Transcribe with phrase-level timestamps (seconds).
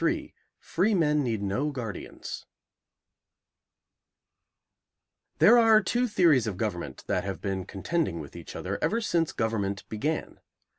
[0.03, 2.47] III FREEMEN NEED NO GUARDIANS
[5.37, 9.31] There are two theories of government that have been contending with each other ever since
[9.31, 10.39] government began.